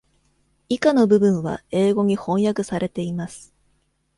[0.67, 3.53] 以下の部分は英語に翻訳されています。